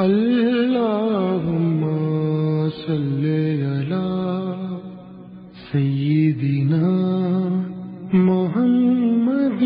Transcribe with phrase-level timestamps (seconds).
[0.00, 1.80] اللهم
[2.70, 3.24] صل
[3.70, 4.08] على
[5.72, 6.92] سيدنا
[8.12, 9.62] محمد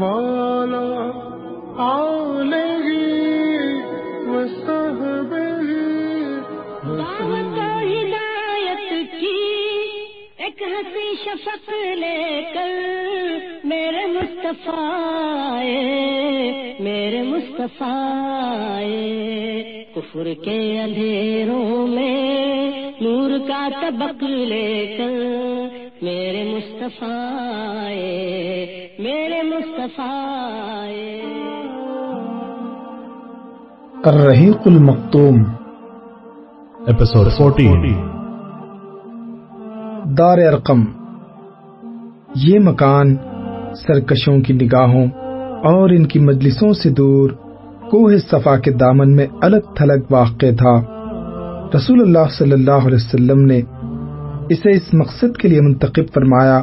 [0.00, 0.90] وعلى
[1.78, 2.86] آله
[4.32, 5.68] وصحبه
[6.98, 7.58] دعوت
[7.90, 8.90] ہدایت
[9.20, 9.44] کی
[10.44, 11.66] ایک ہنسی شفق
[12.02, 12.22] لے
[12.54, 12.74] کر
[13.70, 14.90] میرے مصطفیٰ
[15.52, 18.82] آئے، میرے مصطفیٰ۔
[19.94, 25.10] کفر کے اندھیروں میں نور کا طبق لے کر
[26.02, 27.88] میرے مصطفیٰ
[28.98, 30.88] میرے مصطفیٰ۔
[34.04, 35.42] الرحیق المختوم
[36.88, 38.04] episode 14
[40.18, 40.84] دار ارقم
[42.36, 43.16] یہ مکان
[43.74, 45.06] سرکشوں کی نگاہوں
[45.64, 47.30] اور ان کی مجلسوں سے دور
[47.90, 50.80] کوہ صفا کے دامن میں الگ تھلگ واقع تھا۔
[51.76, 53.60] رسول اللہ صلی اللہ علیہ وسلم نے
[54.48, 56.60] اسے اس مقصد کے لیے منتخب فرمایا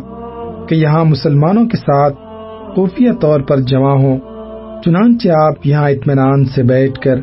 [0.70, 2.16] کہ یہاں مسلمانوں کے ساتھ
[2.76, 4.20] خفیہ طور پر جمع ہوں،
[4.84, 7.16] چنانچہ آپ یہاں اطمینان سے بیٹھ کر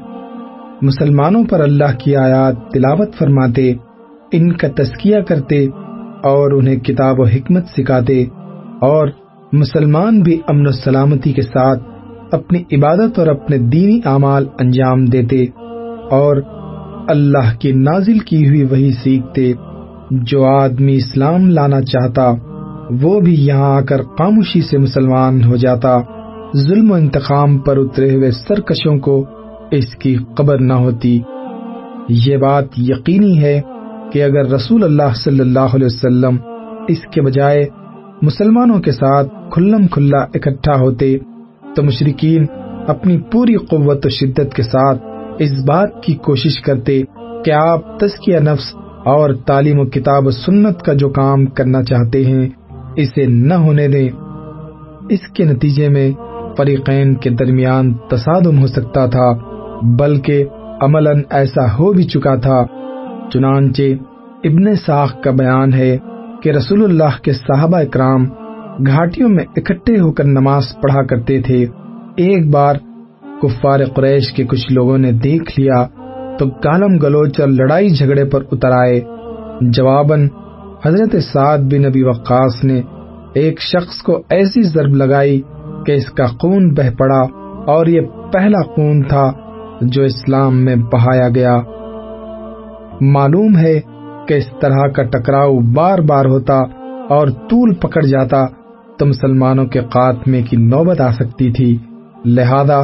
[0.83, 3.73] مسلمانوں پر اللہ کی آیات تلاوت فرماتے،
[4.33, 5.67] ان کا تزکیہ کرتے
[6.25, 8.25] اور انہیں کتاب و حکمت سکھاتے
[8.81, 9.09] اور
[9.53, 11.83] مسلمان بھی امن و سلامتی کے ساتھ
[12.31, 15.45] اپنی عبادت اور اپنے دینی اعمال انجام دیتے
[16.11, 16.36] اور
[17.08, 19.53] اللہ کی نازل کی ہوئی وہی سیکھتے،
[20.11, 22.34] جو آدمی اسلام لانا چاہتا،
[23.03, 25.98] وہ بھی یہاں آ کر خاموشی سے مسلمان ہو جاتا۔
[26.56, 29.25] ظلم و انتقام پر اترے ہوئے سرکشوں کو
[29.70, 31.20] اس کی قبر نہ ہوتی۔
[32.08, 33.61] یہ بات یقینی ہے
[34.12, 36.36] کہ اگر رسول اللہ صلی اللہ علیہ وسلم
[36.89, 37.67] اس کے بجائے
[38.23, 41.19] مسلمانوں کے ساتھ کھلم کھلا اکٹھا ہوتے
[41.77, 42.47] تو مشرقین
[42.89, 45.03] اپنی پوری قوت و شدت کے ساتھ
[45.39, 47.03] اس بات کی کوشش کرتے
[47.45, 52.25] کہ آپ تزکیہ نفس اور تعلیم و کتاب و سنت کا جو کام کرنا چاہتے
[52.25, 52.48] ہیں،
[52.96, 54.08] اسے نہ ہونے دیں۔
[55.11, 56.11] اس کے نتیجے میں
[56.57, 59.33] فریقین کے درمیان تصادم ہو سکتا تھا،
[59.98, 60.45] بلکہ
[60.80, 62.64] عملاً ایسا ہو بھی چکا تھا۔
[63.33, 63.83] چنانچہ
[64.45, 65.96] ابن ساخ کا بیان ہے
[66.42, 68.24] کہ رسول اللہ کے صحابہ اکرام
[68.78, 71.66] گھاٹیوں میں اکٹھے ہو کر نماز پڑھا کرتے تھے۔
[72.16, 72.74] ایک بار
[73.42, 75.84] کفار قریش کے کچھ لوگوں نے دیکھ لیا
[76.38, 79.00] تو کالم گلوچ اور لڑائی جھگڑے پر اتر آئے۔
[79.60, 80.28] جواباً
[80.84, 82.80] حضرت سعد بن نبی وقاص نے
[83.34, 85.40] ایک شخص کو ایسی ضرب لگائی
[85.86, 87.22] کہ اس کا خون بہ پڑا
[87.66, 88.00] اور یہ
[88.33, 89.33] پہلا خون تھا
[89.80, 91.60] جو اسلام میں بہایا گیا۔
[93.00, 93.80] معلوم ہے
[94.28, 96.54] کہ اس طرح کا ٹکراؤ بار بار ہوتا
[97.08, 98.61] اور طول پکڑ جاتا
[98.98, 101.77] تو مسلمانوں کے خاتمے کی نوبت آ سکتی تھی۔
[102.25, 102.83] لہذا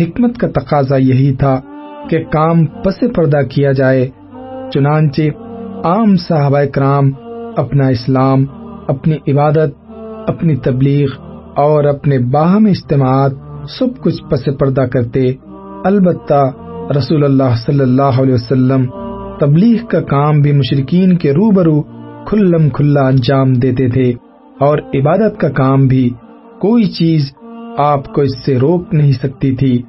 [0.00, 1.60] حکمت کا تقاضا یہی تھا
[2.10, 4.08] کہ کام پس پردہ کیا جائے۔
[4.74, 5.22] چنانچہ
[5.84, 7.10] عام صحابہ کرام
[7.56, 8.44] اپنا اسلام،
[8.88, 9.90] اپنی عبادت،
[10.26, 11.08] اپنی تبلیغ
[11.56, 13.32] اور اپنے باہم اجتماعات
[13.78, 15.32] سب کچھ پس پردہ کرتے۔
[15.84, 16.50] البتہ
[16.98, 18.84] رسول اللہ صلی اللہ علیہ وسلم
[19.40, 21.82] تبلیغ کا کام بھی مشرقین کے روبرو
[22.26, 24.12] کھلم کھلا انجام دیتے تھے۔
[24.60, 26.10] اور عبادت کا کام بھی،
[26.60, 27.32] کوئی چیز
[27.78, 29.82] آپ کو اس سے روک نہیں سکتی تھی۔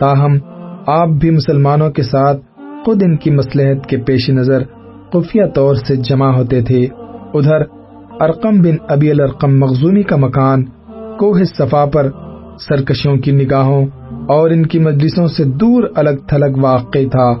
[0.00, 0.36] تاہم،
[0.86, 2.40] آپ بھی مسلمانوں کے ساتھ
[2.84, 4.62] خود ان کی مسلحت کے پیش نظر
[5.12, 6.86] خفیہ طور سے جمع ہوتے تھے۔
[7.34, 7.60] ادھر،
[8.20, 10.64] ارقم بن ابی الرقم مخزومی کا مکان
[11.18, 12.10] کوہ صفا پر
[12.68, 13.86] سرکشوں کی نگاہوں
[14.28, 17.34] اور ان کی مجلسوں سے دور الگ تھلگ واقع تھا۔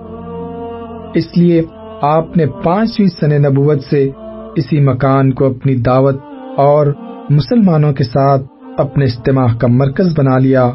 [1.14, 1.62] اس لیے
[2.02, 4.10] آپ نے پانچویں سن نبوت سے
[4.56, 6.16] اسی مکان کو اپنی دعوت
[6.56, 6.86] اور
[7.30, 8.42] مسلمانوں کے ساتھ
[8.78, 10.70] اپنے اجتماع کا مرکز بنا لیا۔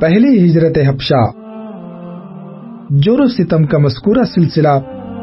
[0.00, 1.24] پہلی ہجرت حبشہ
[2.90, 4.78] جور و ستم کا مذکورہ سلسلہ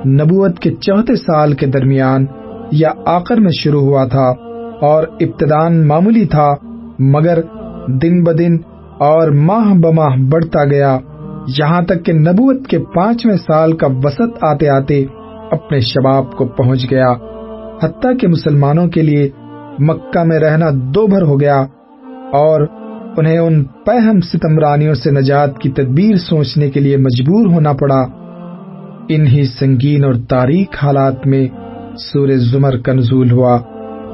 [0.07, 2.25] نبوت کے چوتھے سال کے درمیان
[2.71, 4.33] یا آخر میں شروع ہوا تھا
[4.81, 6.53] اور ابتدان معمولی تھا،
[6.99, 7.41] مگر
[7.87, 8.57] دن بدن
[8.99, 10.97] اور ماہ بماہ بڑھتا گیا۔
[11.59, 15.05] یہاں تک کہ نبوت کے پانچویں سال کا وسط آتے آتے
[15.51, 17.13] اپنے شباب کو پہنچ گیا۔
[17.83, 19.29] حتیٰ کہ مسلمانوں کے لیے
[19.79, 21.65] مکہ میں رہنا دو بھر ہو گیا
[22.31, 22.61] اور
[23.17, 28.05] انہیں ان پہم ستمرانیوں سے نجات کی تدبیر سوچنے کے لیے مجبور ہونا پڑا۔
[29.09, 31.47] انہی سنگین اور تاریخ حالات میں
[31.97, 33.59] سور زمر کا نزول ہوا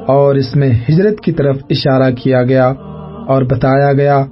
[0.06, 2.72] اور اس میں ہجرت کی طرف اشارہ کیا گیا
[3.26, 4.24] اور بتایا گیا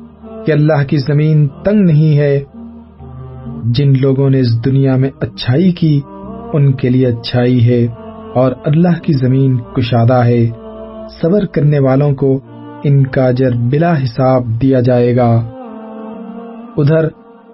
[0.47, 2.41] کہ اللہ کی زمین تنگ نہیں ہے۔
[3.65, 6.01] جن لوگوں نے اس دنیا میں اچھائی کی،
[6.53, 7.87] ان کے لیے اچھائی ہے۔
[8.35, 10.49] اور اللہ کی زمین کشادہ ہے۔
[11.23, 12.41] صبر کرنے والوں کو
[12.85, 15.31] ان کا اجر بلا حساب دیا جائے گا۔
[16.77, 17.05] ادھر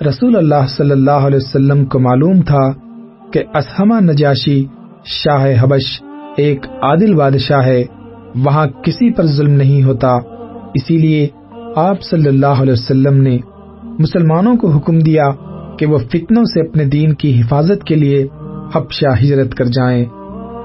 [0.07, 2.73] رسول اللہ صلی اللہ علیہ وسلم کو معلوم تھا
[3.33, 4.65] کہ اسحمہ نجاشی
[5.05, 6.03] شاہ حبش
[6.37, 7.85] ایک عادل بادشاہ ہے۔
[8.35, 10.19] وہاں کسی پر ظلم نہیں ہوتا۔
[10.75, 11.29] اسی لیے
[11.77, 13.39] آپ صلی اللہ علیہ وسلم نے
[13.99, 15.25] مسلمانوں کو حکم دیا
[15.79, 18.27] کہ وہ فتنوں سے اپنے دین کی حفاظت کے لیے
[18.75, 20.05] حبشہ ہجرت کر جائیں۔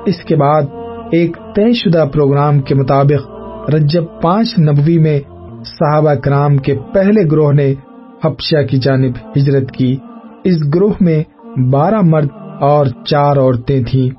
[0.06, 0.62] اس کے بعد
[1.12, 3.31] ایک طے شدہ پروگرام کے مطابق
[3.74, 5.19] رجب پانچ نبوی میں
[5.65, 7.74] صحابہ کرام کے پہلے گروہ نے
[8.24, 9.98] حبشہ کی جانب ہجرت کی۔
[10.44, 11.24] اس گروہ میں
[11.71, 12.27] بارہ مرد
[12.59, 14.09] اور چار عورتیں تھیں۔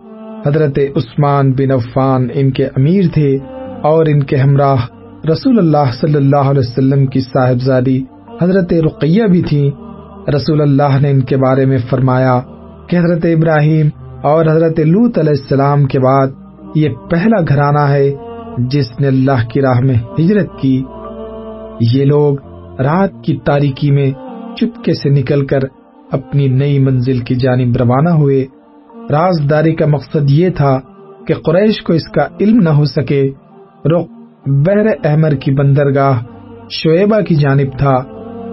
[0.49, 3.39] حضرت عثمان بن عفان ان کے امیر تھے
[3.83, 4.87] اور ان کے ہمراہ
[5.33, 8.03] رسول اللہ صلی اللہ علیہ وسلم کی صاحبزادی
[8.43, 9.71] حضرت رقیہ بھی تھیں۔
[10.31, 12.41] رسول اللہ نے ان کے بارے میں فرمایا
[12.89, 13.89] کہ حضرت ابراہیم
[14.23, 16.27] اور حضرت لوت علیہ السلام کے بعد
[16.75, 18.15] یہ پہلا گھرانہ ہے
[18.59, 20.85] جس نے اللہ کی راہ میں ہجرت کی۔
[21.93, 22.37] یہ لوگ
[22.81, 24.11] رات کی تاریکی میں
[24.57, 25.59] چپکے سے نکل کر
[26.11, 28.47] اپنی نئی منزل کی جانب روانہ ہوئے۔
[29.11, 30.79] رازداری کا مقصد یہ تھا
[31.27, 33.31] کہ قریش کو اس کا علم نہ ہو سکے۔
[33.85, 34.05] رخ
[34.47, 36.21] بحر احمر کی بندرگاہ
[36.71, 37.95] شعیبہ کی جانب تھا۔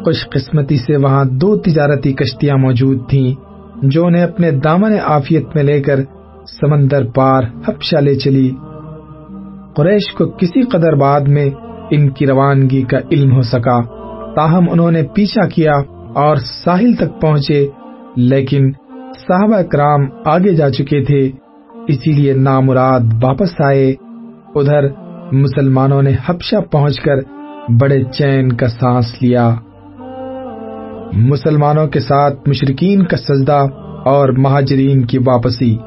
[0.03, 3.48] خوش قسمتی سے وہاں دو تجارتی کشتیاں موجود تھیں۔
[3.81, 5.99] جو انہیں اپنے دامن آفیت میں لے کر
[6.61, 8.51] سمندر پار حبشہ لے چلی۔
[9.75, 11.49] قریش کو کسی قدر بعد میں
[11.91, 13.81] ان کی روانگی کا علم ہو سکا۔
[14.35, 15.71] تاہم انہوں نے پیچھا کیا
[16.15, 17.67] اور ساحل تک پہنچے،
[18.15, 18.71] لیکن
[19.27, 21.31] صحابہ کرام آگے جا چکے تھے۔
[21.87, 23.93] اسی لیے نامراد واپس آئے۔
[24.55, 24.87] ادھر
[25.31, 27.15] مسلمانوں نے حبشہ پہنچ کر
[27.81, 29.55] بڑے چین کا سانس لیا۔
[31.13, 33.65] مسلمانوں کے ساتھ مشرقین کا سجدہ
[34.05, 35.77] اور مہاجرین کی واپسی۔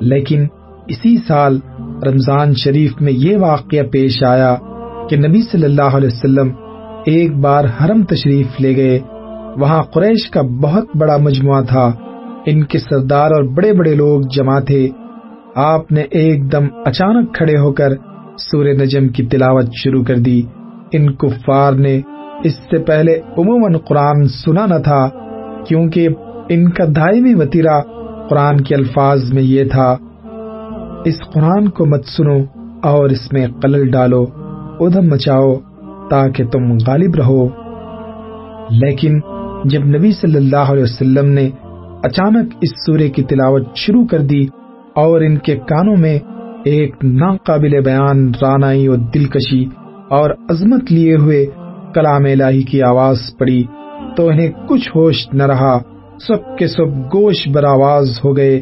[0.00, 0.46] لیکن
[0.88, 1.58] اسی سال
[2.06, 4.56] رمضان شریف میں یہ واقعہ پیش آیا
[5.10, 6.48] کہ نبی صلی اللہ علیہ وسلم
[7.06, 8.98] ایک بار حرم تشریف لے گئے۔
[9.56, 11.92] وہاں قریش کا بہت بڑا مجموعہ تھا۔
[12.46, 14.88] ان کے سردار اور بڑے بڑے لوگ جمع تھے۔
[15.54, 17.88] آپ نے ایک دم اچانک کھڑے ہو کر
[18.38, 20.42] سور نجم کی تلاوت شروع کر دی۔
[20.92, 22.00] ان کفار نے
[22.44, 25.08] اس سے پہلے عموماً قرآن سنا نہ تھا،
[25.66, 26.08] کیونکہ
[26.48, 27.80] ان کا دائمی وطیرہ
[28.28, 29.96] قرآن کے الفاظ میں یہ تھا،
[31.04, 32.38] اس قرآن کو مت سنو
[32.82, 34.26] اور اس میں قلل ڈالو،
[34.80, 35.54] ادھم مچاؤ
[36.10, 37.48] تاکہ تم غالب رہو۔
[38.70, 39.20] لیکن
[39.64, 41.50] جب نبی صلی اللہ علیہ وسلم نے
[42.02, 44.46] اچانک اس سورے کی تلاوت شروع کر دی
[44.94, 46.18] اور ان کے کانوں میں
[46.64, 49.64] ایک ناقابل بیان رانائی اور دلکشی
[50.10, 51.46] اور عظمت لیے ہوئے
[51.94, 53.64] کلام الہی کی آواز پڑی
[54.16, 55.78] تو انہیں کچھ ہوش نہ رہا۔
[56.28, 58.60] سب کے سب گوش بر آواز ہو گئے۔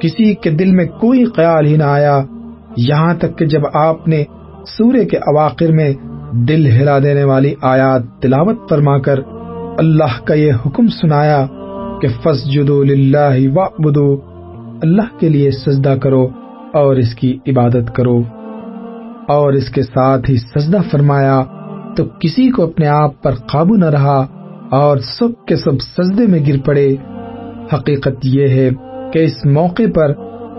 [0.00, 2.22] کسی کے دل میں کوئی خیال ہی نہ آیا۔
[2.76, 4.24] یہاں تک کہ جب آپ نے
[4.66, 5.94] سورے کے اواخر میں
[6.32, 9.20] دل ہلا دینے والی آیات تلاوت فرما کر
[9.78, 11.46] اللہ کا یہ حکم سنایا
[12.02, 12.84] کہ فس جدو
[13.54, 14.16] وعبدو
[14.82, 16.28] اللہ کے لیے سجدہ کرو
[16.72, 18.22] اور اس کی عبادت کرو۔
[19.28, 21.42] اور اس کے ساتھ ہی سجدہ فرمایا
[21.96, 24.26] تو کسی کو اپنے آپ پر قابو نہ رہا
[24.70, 26.96] اور سب کے سب سجدے میں گر پڑے۔
[27.72, 28.70] حقیقت یہ ہے
[29.12, 30.10] کہ اس موقع پر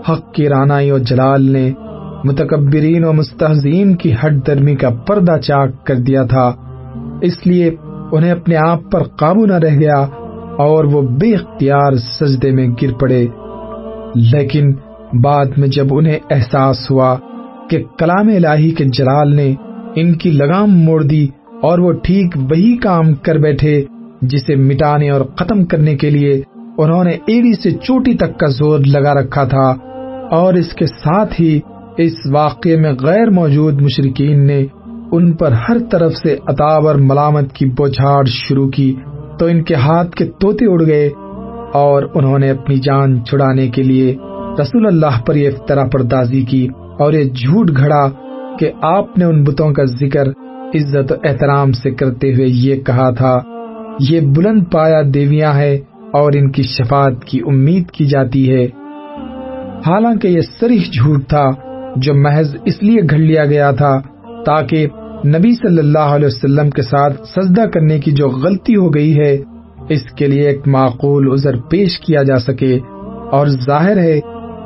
[0.08, 1.72] حق کی رانائی اور جلال نے
[2.24, 6.52] متکبرین و مستحزین کی ہٹ درمی کا پردہ چاک کر دیا تھا۔
[7.22, 7.70] اس لیے
[8.12, 9.98] انہیں اپنے آپ پر قابو نہ رہ گیا
[10.58, 13.26] اور وہ بے اختیار سجدے میں گر پڑے۔
[14.14, 14.72] لیکن
[15.22, 17.16] بعد میں جب انہیں احساس ہوا
[17.70, 19.54] کہ کلام الہی کے جلال نے
[19.96, 21.26] ان کی لگام موڑ دی
[21.62, 23.80] اور وہ ٹھیک وہی کام کر بیٹھے
[24.22, 26.40] جسے مٹانے اور ختم کرنے کے لیے
[26.78, 29.68] انہوں نے ایڑی سے چوٹی تک کا زور لگا رکھا تھا
[30.30, 31.58] اور اس کے ساتھ ہی
[31.96, 34.64] اس واقعے میں غیر موجود مشرقین نے
[35.12, 38.92] ان پر ہر طرف سے اتاب اور ملامت کی بوچھاڑ شروع کی
[39.38, 41.08] تو ان کے ہاتھ کے توتے اڑ گئے
[41.74, 44.14] اور انہوں نے اپنی جان چھڑانے کے لیے
[44.60, 46.66] رسول اللہ پر یہ افطرا پردازی کی
[46.98, 48.04] اور یہ جھوٹ گھڑا
[48.58, 50.28] کہ آپ نے ان بتوں کا ذکر
[50.74, 53.38] عزت و احترام سے کرتے ہوئے یہ کہا تھا۔
[54.08, 55.78] یہ بلند پایا دیویاں ہے
[56.12, 58.64] اور ان کی شفاعت کی امید کی جاتی ہے۔
[59.86, 61.50] حالانکہ یہ سریح جھوٹ تھا
[61.96, 64.00] جو محض اس لیے گھڑ لیا گیا تھا
[64.46, 64.86] تاکہ
[65.26, 69.38] نبی صلی اللہ علیہ وسلم کے ساتھ سجدہ کرنے کی جو غلطی ہو گئی ہے،
[69.88, 72.78] اس کے لیے ایک معقول عذر پیش کیا جا سکے۔
[73.30, 74.20] اور ظاہر ہے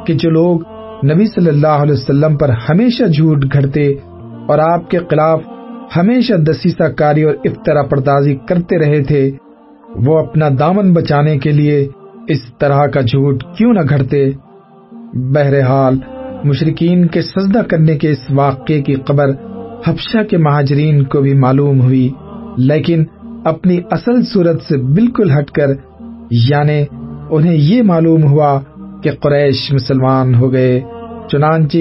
[0.07, 0.61] کہ جو لوگ
[1.05, 3.87] نبی صلی اللہ علیہ وسلم پر ہمیشہ جھوٹ گھڑتے
[4.49, 5.41] اور آپ کے خلاف
[5.97, 9.31] ہمیشہ دسیسہ کاری اور افطرا پردازی کرتے رہے تھے،
[10.07, 11.87] وہ اپنا دامن بچانے کے لیے
[12.29, 14.31] اس طرح کا جھوٹ کیوں نہ گھڑتے؟
[15.35, 15.99] بہرحال
[16.45, 19.31] مشرقین کے سجدہ کرنے کے اس واقعے کی خبر
[19.87, 22.09] حبشہ کے مہاجرین کو بھی معلوم ہوئی،
[22.57, 23.05] لیکن
[23.45, 25.75] اپنی اصل صورت سے بالکل ہٹ کر
[26.51, 26.83] یعنی
[27.31, 28.59] انہیں یہ معلوم ہوا
[29.03, 30.81] کہ قریش مسلمان ہو گئے۔
[31.33, 31.79] چنانچہ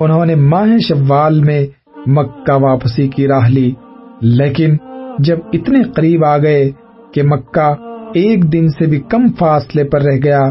[0.00, 1.66] انہوں نے ماہ شوال میں
[2.06, 3.72] مکہ واپسی کی راہ لی۔
[4.20, 4.76] لیکن
[5.18, 6.70] جب اتنے قریب آ گئے
[7.14, 7.74] کہ مکہ
[8.14, 10.50] ایک دن سے بھی کم فاصلے پر رہ گیا،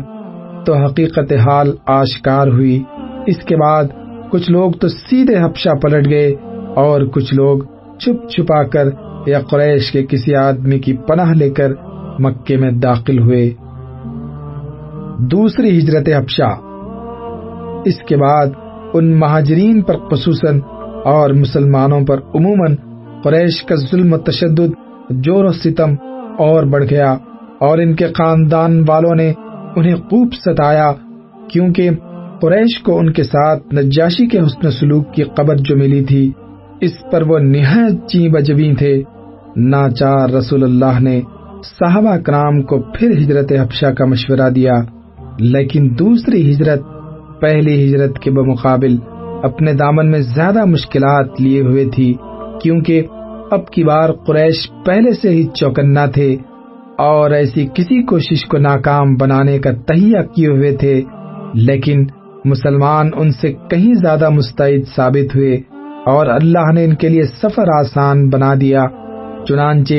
[0.65, 2.83] تو حقیقت حال آشکار ہوئی۔
[3.25, 3.83] اس کے بعد
[4.31, 6.35] کچھ لوگ تو سیدھے حبشہ پلٹ گئے
[6.75, 7.59] اور کچھ لوگ
[7.99, 8.87] چھپ چھپا کر
[9.25, 11.71] یا قریش کے کسی آدمی کی پناہ لے کر
[12.19, 13.53] مکے میں داخل ہوئے۔
[15.19, 16.66] دوسری ہجرت حبشہ۔
[17.87, 18.47] اس کے بعد
[18.93, 20.59] ان مہاجرین پر خصوصاً
[21.05, 22.75] اور مسلمانوں پر عموماً
[23.23, 24.71] قریش کا ظلم و تشدد
[25.09, 25.91] جور و ستم
[26.37, 27.11] اور بڑھ گیا
[27.59, 29.31] اور ان کے خاندان والوں نے
[29.75, 30.91] انہیں خوب ستایا
[31.49, 31.89] کیونکہ
[32.41, 36.31] قریش کو ان کے ساتھ نجاشی کے حسن سلوک کی قبر جو ملی تھی،
[36.81, 39.01] اس پر وہ نہایت چی بجوی تھے۔
[39.55, 41.21] ناچار رسول اللہ نے
[41.63, 44.73] صحابہ کرام کو پھر ہجرت حبشہ کا مشورہ دیا،
[45.39, 46.81] لیکن دوسری ہجرت
[47.41, 48.95] پہلی ہجرت کے بمقابل
[49.43, 52.13] اپنے دامن میں زیادہ مشکلات لیے ہوئے تھی،
[52.61, 53.07] کیونکہ
[53.51, 56.35] اب کی بار قریش پہلے سے ہی چوکنا تھے
[56.97, 61.01] اور ایسی کسی کوشش کو ناکام بنانے کا تہیا کیے ہوئے تھے،
[61.53, 62.05] لیکن
[62.45, 65.55] مسلمان ان سے کہیں زیادہ مستعد ثابت ہوئے
[66.05, 68.83] اور اللہ نے ان کے لیے سفر آسان بنا دیا،
[69.47, 69.93] چنانچہ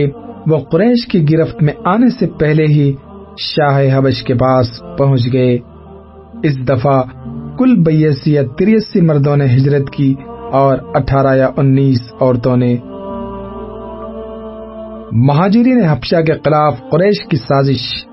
[0.47, 2.93] وہ قریش کی گرفت میں آنے سے پہلے ہی
[3.39, 5.59] شاہ حبش کے پاس پہنچ گئے۔
[6.43, 7.03] اس دفعہ
[7.59, 10.15] کل بیسی یا تریسی مردوں نے ہجرت کی
[10.53, 12.77] اور اٹھارہ یا انیس عورتوں نے
[15.13, 18.07] مہاجرین حبشہ کے خلاف قریش کی سازش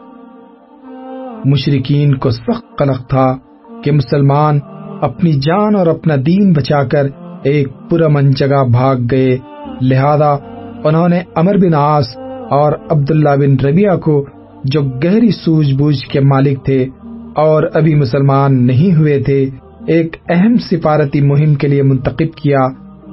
[1.46, 3.38] مشرقین کو سخت قلق تھا
[3.84, 4.60] کہ مسلمان
[5.02, 7.08] اپنی جان اور اپنا دین بچا کر
[7.44, 9.38] ایک پرامن جگہ بھاگ گئے۔
[9.82, 10.36] لہذا
[10.84, 12.18] انہوں نے امر بن آس
[12.50, 14.26] اور عبداللہ بن ربیہ کو
[14.64, 16.88] جو گہری سوج بوجھ کے مالک تھے
[17.36, 19.50] اور ابھی مسلمان نہیں ہوئے تھے،
[19.88, 22.60] ایک اہم سفارتی مہم کے لیے منتخب کیا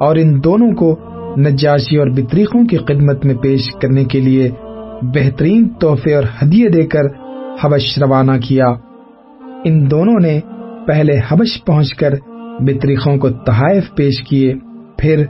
[0.00, 0.98] اور ان دونوں کو
[1.38, 4.50] نجاشی اور بطریقوں کی خدمت میں پیش کرنے کے لیے
[5.02, 7.00] بہترین تحفے اور ہدیے دے کر
[7.60, 8.66] حبش روانہ کیا۔
[9.64, 10.40] ان دونوں نے
[10.86, 12.14] پہلے حبش پہنچ کر
[12.60, 14.54] بطریقوں کو تحائف پیش کیے،
[14.98, 15.24] پھر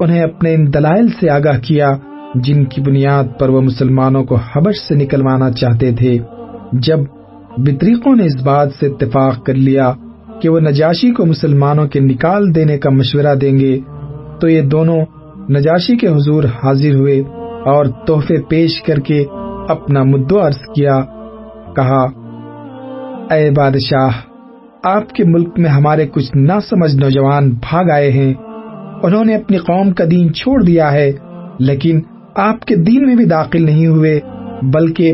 [0.00, 1.92] انہیں اپنے ان دلائل سے آگاہ کیا
[2.34, 6.18] جن کی بنیاد پر وہ مسلمانوں کو حبش سے نکلوانا چاہتے تھے۔
[6.72, 6.98] جب
[7.58, 9.92] بطریقوں نے اس بات سے اتفاق کر لیا
[10.42, 13.78] کہ وہ نجاشی کو مسلمانوں کے نکال دینے کا مشورہ دیں گے،
[14.40, 14.98] تو یہ دونوں
[15.50, 17.20] نجاشی کے حضور حاضر ہوئے
[17.64, 19.24] اور تحفے پیش کر کے
[19.68, 21.00] اپنا مدعو عرض کیا،
[21.76, 22.02] کہا،
[23.34, 24.08] اے بادشاہ،
[24.82, 28.34] آپ کے ملک میں ہمارے کچھ نہ سمجھ نوجوان بھاگ آئے ہیں،
[29.02, 31.12] انہوں نے اپنی قوم کا دین چھوڑ دیا ہے،
[31.58, 32.00] لیکن
[32.34, 34.20] آپ کے دین میں بھی داخل نہیں ہوئے،
[34.62, 35.12] بلکہ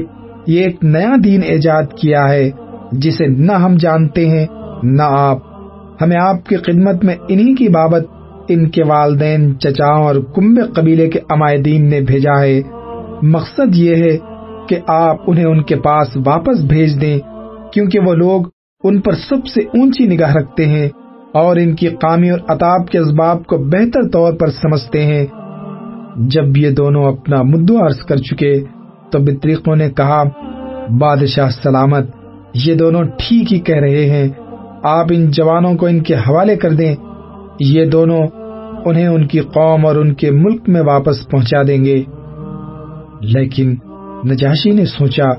[0.51, 2.51] یہ ایک نیا دین ایجاد کیا ہے،
[2.93, 4.47] جسے نہ ہم جانتے ہیں،
[4.83, 5.39] نہ آپ۔
[6.03, 8.03] ہمیں آپ کی خدمت میں انہی کی بابت
[8.49, 12.61] ان کے والدین، چچاؤں اور کمبے قبیلے کے امائدین نے بھیجا ہے۔
[13.23, 14.19] مقصد یہ ہے
[14.69, 17.19] کہ آپ انہیں ان کے پاس واپس بھیج دیں،
[17.73, 18.43] کیونکہ وہ لوگ
[18.85, 20.89] ان پر سب سے اونچی نگاہ رکھتے ہیں
[21.35, 25.27] اور ان کی قامی اور اتاب کے اسباب کو بہتر طور پر سمجھتے ہیں۔
[26.17, 28.61] جب یہ دونوں اپنا مدعو عرض کر چکے
[29.13, 30.23] تو بطریقوں نے کہا،
[30.99, 32.07] بادشاہ سلامت،
[32.55, 34.29] یہ دونوں ٹھیک ہی کہہ رہے ہیں۔
[34.83, 36.95] آپ ان جوانوں کو ان کے حوالے کر دیں۔
[37.61, 38.27] یہ دونوں
[38.85, 42.03] انہیں ان کی قوم اور ان کے ملک میں واپس پہنچا دیں گے۔
[43.21, 43.75] لیکن
[44.27, 45.35] نجاشی نے سوچا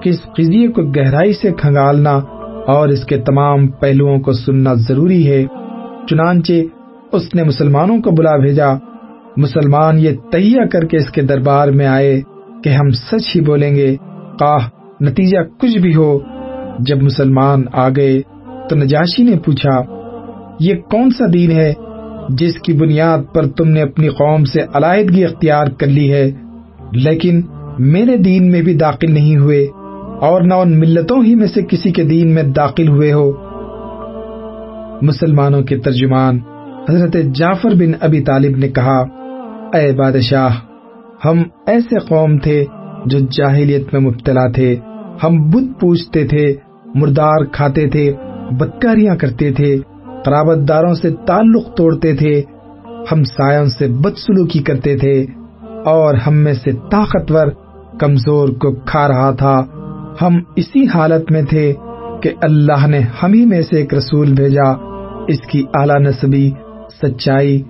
[0.00, 2.20] کہ اس قضیے کو گہرائی سے کھنگالنا
[2.66, 5.44] اور اس کے تمام پہلوؤں کو سننا ضروری ہے۔
[6.10, 6.52] چنانچہ
[7.12, 8.68] اس نے مسلمانوں کو بلا بھیجا۔
[9.36, 12.20] مسلمان یہ تہیا کر کے اس کے دربار میں آئے۔
[12.64, 13.96] کہ ہم سچ ہی بولیں گے
[14.40, 14.68] کاہ
[15.00, 16.18] نتیجہ کچھ بھی ہو۔
[16.78, 18.22] جب مسلمان آ گئے
[18.70, 19.80] تو نجاشی نے پوچھا،
[20.60, 21.74] یہ کون سا دین ہے
[22.28, 26.30] جس کی بنیاد پر تم نے اپنی قوم سے علاحدگی اختیار کر لی ہے؟
[26.92, 27.42] لیکن
[27.78, 29.66] میرے دین میں بھی داخل نہیں ہوئے
[30.20, 33.32] اور نہ ان ملتوں ہی میں سے کسی کے دین میں داخل ہوئے ہو۔
[35.02, 36.38] مسلمانوں کے ترجمان،
[36.90, 38.98] حضرت جعفر بن ابی طالب نے کہا،
[39.74, 40.65] اے بادشاہ
[41.24, 42.64] ہم ایسے قوم تھے
[43.06, 44.76] جو جاہلیت میں مبتلا تھے۔
[45.22, 46.54] ہم بت پوچھتے تھے،
[46.94, 48.12] مردار کھاتے تھے،
[48.50, 49.76] بدکاریاں کرتے تھے
[50.24, 52.42] قرابت داروں سے تعلق توڑتے تھے۔
[53.12, 55.26] ہم سایوں سے بدسلوکی کرتے تھے
[55.84, 57.46] اور ہم میں سے طاقتور
[58.00, 59.64] کمزور کو کھا رہا تھا۔
[60.22, 61.72] ہم اسی حالت میں تھے
[62.22, 64.72] کہ اللہ نے ہم ہی میں سے ایک رسول بھیجا۔
[65.28, 66.50] اس کی اعلی نصبی،
[67.02, 67.62] سچائی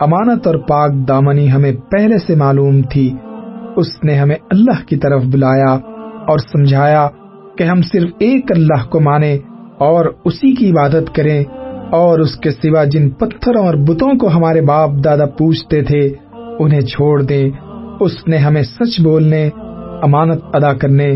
[0.00, 3.14] امانت اور پاک دامنی ہمیں پہلے سے معلوم تھی۔
[3.76, 5.74] اس نے ہمیں اللہ کی طرف بلایا
[6.28, 7.08] اور سمجھایا
[7.58, 9.38] کہ ہم صرف ایک اللہ کو مانے
[9.78, 11.44] اور اسی کی عبادت کریں
[11.90, 16.08] اور اس کے سوا جن پتھروں اور بتوں کو ہمارے باپ دادا پوچھتے تھے،
[16.58, 17.50] انہیں چھوڑ دیں۔
[18.00, 19.48] اس نے ہمیں سچ بولنے،
[20.02, 21.12] امانت ادا کرنے،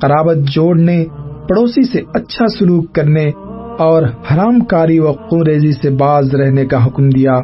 [0.00, 1.04] قرابت جوڑنے،
[1.48, 3.30] پڑوسی سے اچھا سلوک کرنے
[3.78, 7.40] اور حرام کاری و قریزی سے باز رہنے کا حکم دیا۔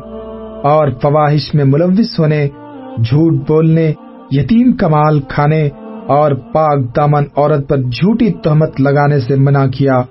[0.64, 2.48] اور فواہش میں ملوث ہونے،
[2.96, 3.92] جھوٹ بولنے،
[4.30, 5.68] یتیم کمال کھانے
[6.06, 10.02] اور پاک دامن عورت پر جھوٹی تہمت لگانے سے منع کیا۔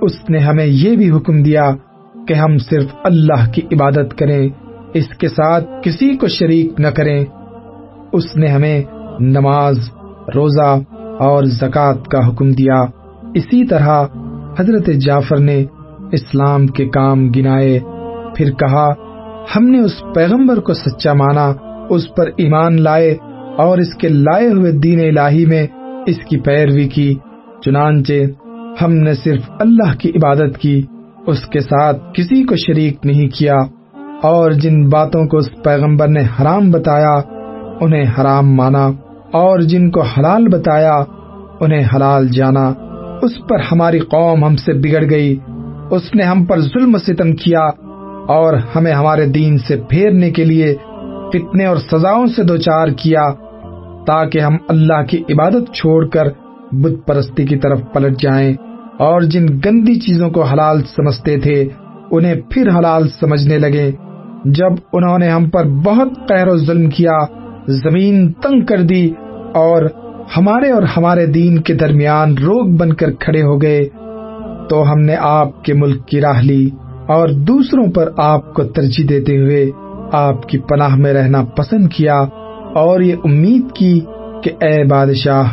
[0.00, 1.70] اس نے ہمیں یہ بھی حکم دیا
[2.28, 4.48] کہ ہم صرف اللہ کی عبادت کریں،
[4.94, 7.24] اس کے ساتھ کسی کو شریک نہ کریں۔
[8.12, 8.82] اس نے ہمیں
[9.20, 9.78] نماز،
[10.34, 10.78] روزہ
[11.18, 12.84] اور زکوٰۃ کا حکم دیا۔
[13.34, 14.04] اسی طرح
[14.58, 15.64] حضرت جعفر نے
[16.12, 17.78] اسلام کے کام گنائے،
[18.36, 18.92] پھر کہا
[19.56, 21.54] ہم نے اس پیغمبر کو سچا مانا،
[21.90, 23.16] اس پر ایمان لائے
[23.56, 25.66] اور اس کے لائے ہوئے دین الہی میں
[26.06, 27.14] اس کی پیروی کی۔
[27.64, 28.12] چنانچہ
[28.82, 30.82] ہم نے صرف اللہ کی عبادت کی،
[31.26, 33.56] اس کے ساتھ کسی کو شریک نہیں کیا۔
[34.22, 37.20] اور جن باتوں کو اس پیغمبر نے حرام بتایا،
[37.80, 38.86] انہیں حرام مانا۔
[39.32, 40.96] اور جن کو حلال بتایا،
[41.60, 42.72] انہیں حلال جانا۔
[43.22, 45.36] اس پر ہماری قوم ہم سے بگڑ گئی۔
[45.90, 47.85] اس نے ہم پر ظلم و ستم کیا۔
[48.28, 50.74] اور ہمیں ہمارے دین سے پھیرنے کے لیے
[51.32, 53.28] فتنے اور سزاؤں سے دوچار کیا
[54.06, 56.28] تاکہ ہم اللہ کی عبادت چھوڑ کر
[56.72, 58.54] بت پرستی کی طرف پلٹ جائیں
[58.98, 61.68] اور جن گندی چیزوں کو حلال سمجھتے تھے،
[62.10, 63.90] انہیں پھر حلال سمجھنے لگے۔
[64.44, 67.18] جب انہوں نے ہم پر بہت قہر و ظلم کیا،
[67.66, 69.10] زمین تنگ کر دی
[69.54, 69.82] اور
[70.36, 73.88] ہمارے اور ہمارے دین کے درمیان روک بن کر کھڑے ہو گئے،
[74.68, 76.70] تو ہم نے آپ کے ملک کی راہ لی۔
[77.08, 79.70] اور دوسروں پر آپ کو ترجیح دیتے ہوئے
[80.12, 82.24] آپ کی پناہ میں رہنا پسند کیا
[82.74, 84.00] اور یہ امید کی
[84.42, 85.44] کہ اے بادشاہ،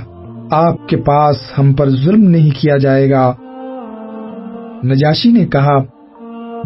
[0.52, 3.34] آپ کے پاس ہم پر ظلم نہیں کیا جائے گا۔
[4.86, 5.78] نجاشی نے کہا،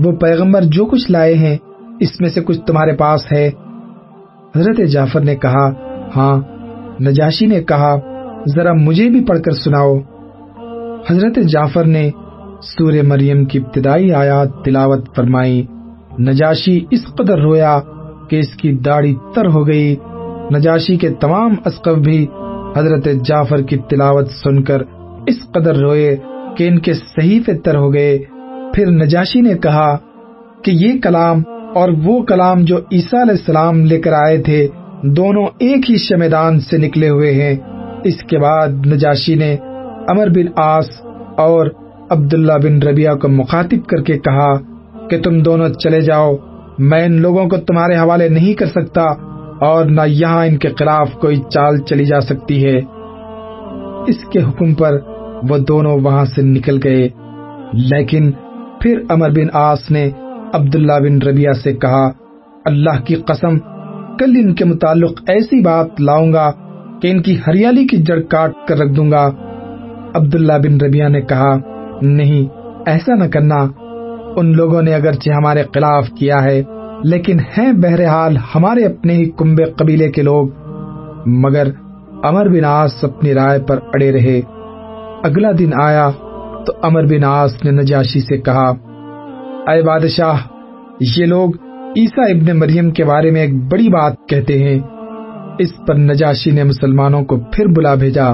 [0.03, 1.57] وہ پیغمبر جو کچھ لائے ہیں،
[1.99, 3.51] اس میں سے کچھ تمہارے پاس ہے۔
[4.55, 5.69] حضرت جعفر نے کہا
[6.15, 6.41] ہاں۔
[7.01, 7.95] نجاشی نے کہا،
[8.55, 9.97] ذرا مجھے بھی پڑھ کر سناؤ۔
[11.09, 12.09] حضرت جعفر نے
[12.61, 15.65] سور مریم کی ابتدائی آیات تلاوت فرمائی۔
[16.19, 17.79] نجاشی اس قدر رویا
[18.29, 19.95] کہ اس کی داڑھی تر ہو گئی۔
[20.55, 22.27] نجاشی کے تمام اسقف بھی
[22.77, 24.81] حضرت جعفر کی تلاوت سن کر
[25.27, 26.15] اس قدر روئے
[26.57, 28.19] کہ ان کے صحیح تر ہو گئے۔
[28.73, 29.97] پھر نجاشی نے کہا
[30.63, 31.41] کہ یہ کلام
[31.75, 34.67] اور وہ کلام جو عیسیٰ علیہ السلام لے کر آئے تھے
[35.03, 37.55] دونوں ایک ہی شمیدان سے نکلے ہوئے ہیں۔
[38.03, 39.57] اس کے بعد نجاشی نے
[40.07, 40.89] امر بن آس
[41.37, 41.67] اور
[42.09, 44.57] عبداللہ بن ربیہ کو مخاطب کر کے کہا
[45.07, 46.35] کہ تم دونوں چلے جاؤ،
[46.79, 49.01] میں ان لوگوں کو تمہارے حوالے نہیں کر سکتا
[49.61, 52.77] اور نہ یہاں ان کے خلاف کوئی چال چلی جا سکتی ہے۔
[54.07, 54.99] اس کے حکم پر
[55.49, 57.09] وہ دونوں وہاں سے نکل گئے۔
[57.73, 58.31] لیکن
[58.81, 60.09] پھر امر بن آس نے
[60.53, 62.09] عبداللہ بن ربیہ سے کہا،
[62.65, 63.57] اللہ کی قسم،
[64.19, 66.51] کل ان کے متعلق ایسی بات لاؤں گا
[67.01, 69.31] کہ ان کی ہریالی کی جڑ کاٹ کر رکھ دوں گا۔
[70.13, 72.47] عبداللہ بن ربیہ نے کہا نہیں،
[72.85, 73.67] ایسا نہ کرنا۔
[74.35, 76.63] ان لوگوں نے اگرچہ ہمارے خلاف کیا ہے،
[77.03, 80.47] لیکن ہیں بہرحال ہمارے اپنے ہی کنبے قبیلے کے لوگ۔
[81.25, 81.67] مگر
[82.23, 84.41] امر بن آس اپنی رائے پر اڑے رہے۔
[85.23, 86.09] اگلا دن آیا
[86.65, 88.69] تو امر بن آس نے نجاشی سے کہا،
[89.71, 90.35] اے بادشاہ،
[91.17, 91.49] یہ لوگ
[91.97, 94.79] عیسیٰ ابن مریم کے بارے میں ایک بڑی بات کہتے ہیں۔
[95.59, 98.31] اس پر نجاشی نے مسلمانوں کو پھر بلا بھیجا۔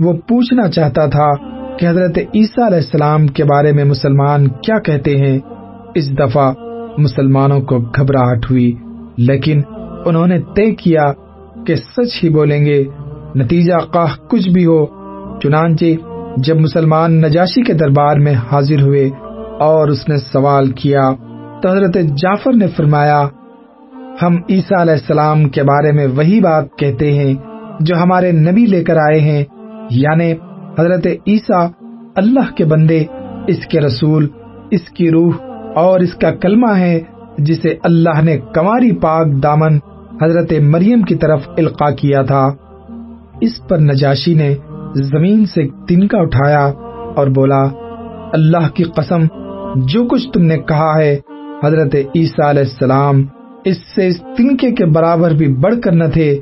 [0.00, 5.16] وہ پوچھنا چاہتا تھا کہ حضرت عیسیٰ علیہ السلام کے بارے میں مسلمان کیا کہتے
[5.16, 5.38] ہیں،
[5.94, 6.52] اس دفعہ
[6.98, 8.72] مسلمانوں کو گھبراہٹ ہوئی،
[9.16, 9.60] لیکن
[10.06, 11.12] انہوں نے طے کیا
[11.66, 12.84] کہ سچ ہی بولیں گے،
[13.34, 14.84] نتیجہ قاہ کچھ بھی ہو،
[15.42, 15.84] چنانچہ
[16.36, 19.08] جب مسلمان نجاشی کے دربار میں حاضر ہوئے
[19.60, 21.10] اور اس نے سوال کیا،
[21.62, 23.22] تو حضرت جعفر نے فرمایا،
[24.22, 27.34] ہم عیسیٰ علیہ السلام کے بارے میں وہی بات کہتے ہیں
[27.80, 29.44] جو ہمارے نبی لے کر آئے ہیں
[29.90, 30.32] یعنی
[30.78, 31.68] حضرت عیسیٰ
[32.16, 33.04] اللہ کے بندے،
[33.46, 34.28] اس کے رسول،
[34.70, 35.32] اس کی روح
[35.74, 37.00] اور اس کا کلمہ ہے
[37.38, 39.78] جسے اللہ نے کماری پاک دامن
[40.22, 42.48] حضرت مریم کی طرف القا کیا تھا۔
[43.40, 44.54] اس پر نجاشی نے
[44.94, 46.72] زمین سے تنکا اٹھایا
[47.16, 47.62] اور بولا،
[48.32, 49.22] اللہ کی قسم،
[49.74, 51.18] جو کچھ تم نے کہا ہے
[51.64, 53.22] حضرت عیسیٰ علیہ السلام،
[53.64, 56.40] اس سے اس تنکے کے برابر بھی بڑھ کر نہ تھے۔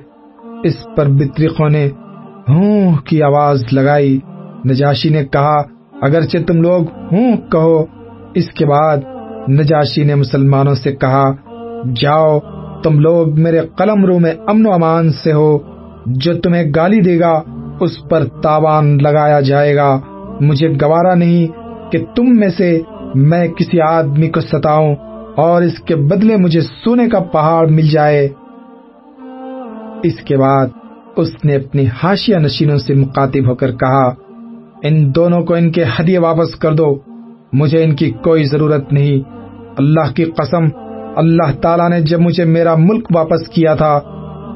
[0.64, 1.88] اس پر بطریقوں نے
[2.48, 4.18] ہوں کی آواز لگائی۔
[4.70, 5.62] نجاشی نے کہا،
[6.00, 6.82] اگرچہ تم لوگ
[7.12, 7.84] ہوں کہو۔
[8.34, 8.96] اس کے بعد
[9.48, 11.32] نجاشی نے مسلمانوں سے کہا،
[12.00, 12.38] جاؤ،
[12.82, 15.58] تم لوگ میرے قلم رو میں امن و امان سے ہو۔
[16.06, 17.42] جو تمہیں گالی دے گا،
[17.80, 20.00] اس پر تاوان لگایا جائے گا۔
[20.40, 21.46] مجھے گوارا نہیں
[21.92, 22.80] کہ تم میں سے
[23.14, 24.94] میں کسی آدمی کو ستاؤں
[25.36, 28.28] اور اس کے بدلے مجھے سونے کا پہاڑ مل جائے۔
[30.02, 30.66] اس کے بعد
[31.16, 34.14] اس نے اپنی ہاشیہ نشینوں سے مخاطب ہو کر کہا،
[34.82, 36.96] ان دونوں کو ان کے ہدیے واپس کر دو،
[37.52, 39.20] مجھے ان کی کوئی ضرورت نہیں۔
[39.78, 40.64] اللہ کی قسم،
[41.16, 44.00] اللہ تعالیٰ نے جب مجھے میرا ملک واپس کیا تھا،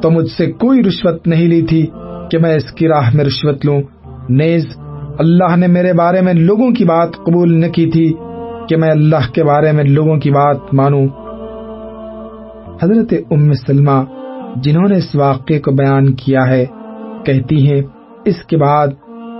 [0.02, 1.86] تو مجھ سے کوئی رشوت نہیں لی تھی
[2.30, 3.82] کہ میں اس کی راہ میں رشوت لوں۔
[4.28, 4.66] نیز،
[5.18, 8.12] اللہ نے میرے بارے میں لوگوں کی بات قبول نہ کی تھی
[8.68, 11.06] کہ میں اللہ کے بارے میں لوگوں کی بات مانوں۔
[12.82, 14.19] حضرت ام سلمہ
[14.56, 16.66] جنہوں نے اس واقعے کو بیان کیا ہے،
[17.24, 17.82] کہتی ہیں،
[18.24, 18.88] اس کے بعد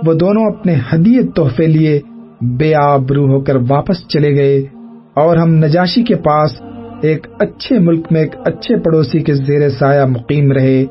[0.05, 1.99] وہ دونوں اپنے ہدیے تحفے لیے
[2.41, 4.65] بے آبرو ہو کر واپس چلے گئے
[5.13, 6.51] اور ہم نجاشی کے پاس
[7.01, 10.85] ایک اچھے ملک میں ایک اچھے پڑوسی کے زیر سایہ مقیم رہے۔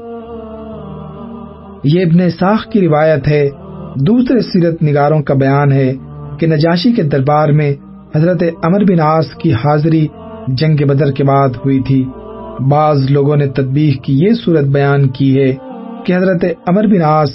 [1.84, 3.48] یہ ابن ساخ کی روایت ہے۔
[3.96, 5.92] دوسرے سیرت نگاروں کا بیان ہے
[6.38, 7.74] کہ نجاشی کے دربار میں
[8.16, 10.06] حضرت امر بن آس کی حاضری
[10.48, 12.04] جنگ بدر کے بعد ہوئی تھی۔
[12.68, 15.54] بعض لوگوں نے تدبیح کی، یہ صورت بیان کی ہے
[16.06, 17.30] کہ حضرت امر بن آس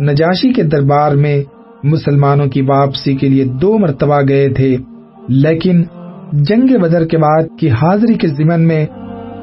[0.00, 1.42] نجاشی کے دربار میں
[1.84, 4.76] مسلمانوں کی واپسی کے لیے دو مرتبہ گئے تھے،
[5.28, 5.82] لیکن
[6.32, 8.86] جنگ بدر کے بعد کی حاضری کے ضمن میں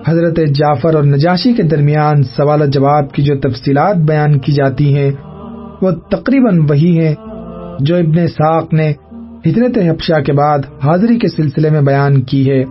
[0.08, 4.96] حضرت جعفر اور نجاشی کے درمیان سوال و جواب کی جو تفصیلات بیان کی جاتی
[4.96, 5.12] ہیں،
[5.82, 7.14] وہ تقریباً وہی ہیں
[7.80, 8.94] جو ابن ساق نے
[9.48, 12.64] ہجرت حبشہ کے بعد حاضری کے سلسلے میں بیان کی ہے۔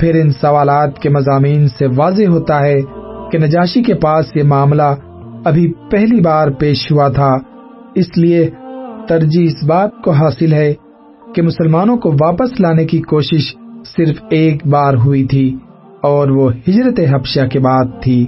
[0.00, 2.80] پھر ان سوالات کے مضامین سے واضح ہوتا ہے
[3.32, 4.94] کہ نجاشی کے پاس یہ معاملہ
[5.44, 7.36] ابھی پہلی بار پیش ہوا تھا۔
[7.94, 8.50] اس لیے
[9.08, 10.74] ترجیح اس بات کو حاصل ہے
[11.34, 13.56] کہ مسلمانوں کو واپس لانے کی کوشش
[13.96, 15.56] صرف ایک بار ہوئی تھی
[16.02, 18.26] اور وہ ہجرت حبشہ کے بعد تھی۔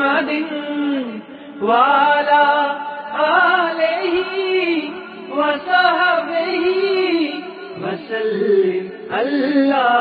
[0.00, 2.46] محمد والا
[3.20, 4.88] علیہ
[5.30, 6.46] وصحبہ
[7.82, 9.99] وسلم اللہ